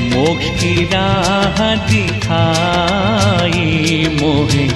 [0.00, 3.60] मोक्ष की राह दिखाई,
[4.22, 4.66] मोहे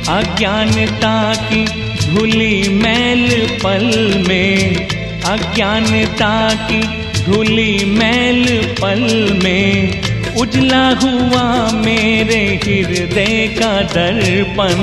[0.08, 1.64] अज्ञानता की
[2.06, 3.86] धुली मैल पल
[4.28, 4.88] में
[5.26, 6.82] अज्ञानता की
[7.24, 10.02] धुली मैल पल में,
[10.34, 14.74] उजला हुआ मेरे हृदय का दर्पण।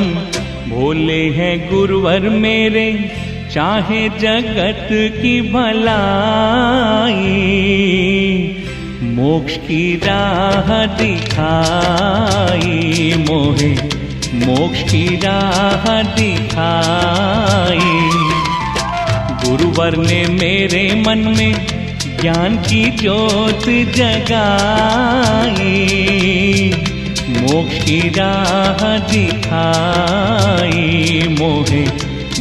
[0.69, 3.11] भोले हैं गुरुवर मेरे,
[3.53, 7.17] चाहे जगत की भलाई।
[9.03, 13.75] मोक्ष की राह दिखाई, मोहे,
[14.45, 18.42] मोक्ष की राह दिखाई।
[19.45, 21.67] गुरुवर ने मेरे मन में
[22.21, 25.63] ज्ञान की ज्योत जगाई।
[27.29, 31.85] मोक्ष की राह दिखाई, मोहे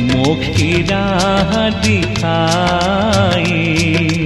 [0.02, 4.21] मोक्ष की राह दिखाई।